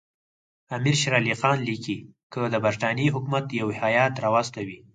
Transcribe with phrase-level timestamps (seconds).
[0.75, 1.97] امیر شېر علي خان لیکي
[2.33, 4.79] که د برټانیې حکومت یو هیات راواستوي.